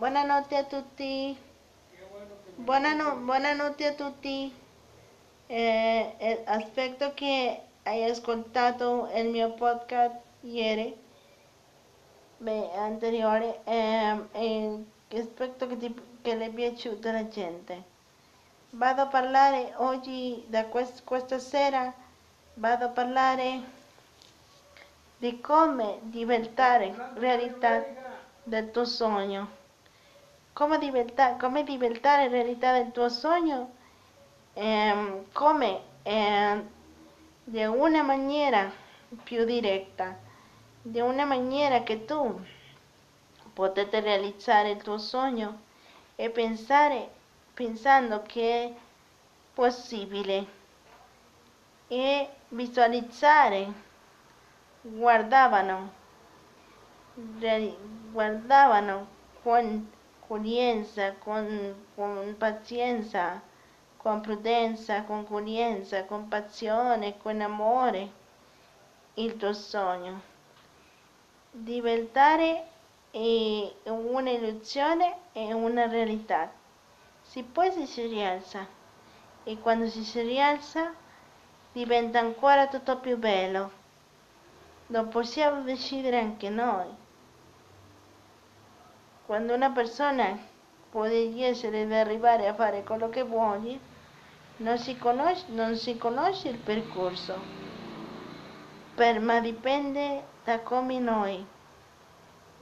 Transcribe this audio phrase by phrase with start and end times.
[0.00, 1.36] buonanotte a tutti.
[2.54, 4.50] Buonano- buonanotte a tutti.
[5.46, 10.96] Eh, eh, aspetto che hai ascoltato il mio podcast ieri,
[12.38, 14.84] beh, anteriore, ehm, e
[15.18, 16.50] aspetto che, ti, che le
[17.12, 17.82] la gente.
[18.70, 21.92] Vado a parlare oggi, da quest- questa sera,
[22.54, 23.60] vado a parlare
[25.18, 27.84] di come diventare realtà
[28.44, 29.59] del tuo sogno.
[30.52, 33.08] Come diventare, come diventare realtà del tuo
[35.32, 36.68] come ehm,
[37.44, 38.70] di una maniera
[39.22, 40.18] più diretta,
[40.82, 42.40] di una maniera che tu
[43.52, 45.60] potete realizzare il tuo sogno
[46.16, 47.10] e pensare
[47.54, 48.74] pensando che è
[49.54, 50.46] possibile
[51.88, 53.72] e visualizzare
[54.82, 55.92] guardavano
[58.12, 59.06] guardavano
[59.42, 59.90] con
[60.30, 63.42] accoglienza, con, con pazienza,
[63.96, 68.12] con prudenza, con accoglienza, con passione, con amore
[69.14, 70.22] il tuo sogno.
[71.50, 72.64] Diventare
[73.10, 76.52] eh, un'illusione e una realtà.
[77.22, 78.64] Si poi si si rialza
[79.42, 80.94] e quando si si rialza
[81.72, 83.78] diventa ancora tutto più bello.
[84.86, 86.86] Lo possiamo decidere anche noi.
[89.30, 90.36] Quando una persona
[90.90, 93.78] può essere di arrivare a fare quello che vuole,
[94.56, 97.38] non si conosce, non si conosce il percorso,
[98.92, 101.46] per, ma dipende da come noi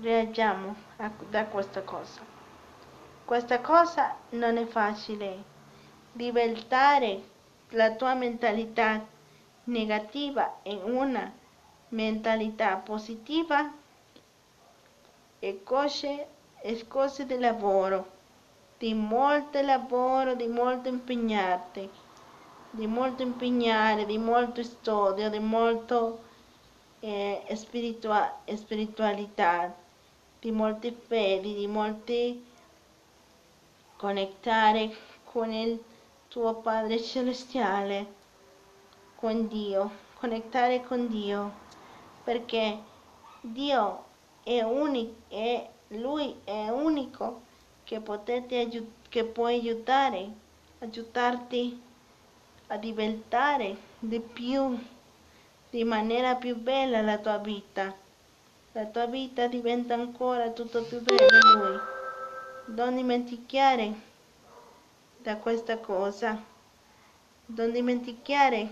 [0.00, 2.20] reagiamo a, da questa cosa.
[3.24, 5.44] Questa cosa non è facile.
[6.10, 7.22] Diventare
[7.68, 9.06] la tua mentalità
[9.66, 11.32] negativa in una
[11.90, 13.72] mentalità positiva
[15.38, 16.26] e cose,
[16.60, 18.10] e cose di lavoro,
[18.78, 21.88] di molto lavoro, di molto impegnarti,
[22.70, 26.24] di molto impegnare, di molto studio, di molto
[27.00, 29.74] eh, spiritua- spiritualità,
[30.40, 32.44] di molte fedi, di molti
[33.96, 35.82] connettare con il
[36.28, 38.14] tuo Padre Celestiale,
[39.16, 41.52] con Dio, connettare con Dio,
[42.22, 42.78] perché
[43.40, 44.04] Dio
[44.42, 47.42] è unico, è, Lui è unico
[47.84, 48.68] che, potete,
[49.08, 50.28] che può aiutare,
[50.80, 51.80] aiutarti
[52.66, 54.76] a diventare di più,
[55.70, 57.94] di maniera più bella la tua vita.
[58.72, 62.74] La tua vita diventa ancora tutto più bella Lui.
[62.74, 63.94] Non dimenticare
[65.22, 66.42] da questa cosa,
[67.46, 68.68] non dimenticare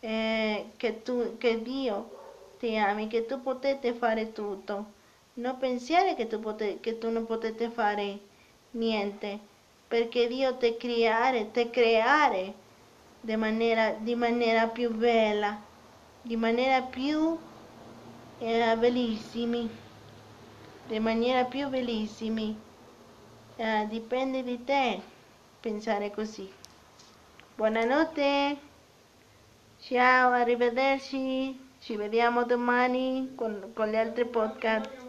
[0.00, 5.00] eh, che, tu, che Dio ti ami, che tu potete fare tutto.
[5.34, 8.18] Non pensare che tu, pote, che tu non potete fare
[8.72, 9.38] niente,
[9.88, 12.52] perché Dio ti creare, ti creare
[13.18, 15.58] di maniera, di maniera più bella,
[16.20, 17.38] di maniera più
[18.40, 19.66] eh, bellissima,
[20.86, 22.54] di maniera più bellissima.
[23.56, 25.00] Eh, dipende di te
[25.60, 26.52] pensare così.
[27.54, 28.58] Buonanotte,
[29.80, 35.00] ciao, arrivederci, ci vediamo domani con, con gli altri podcast.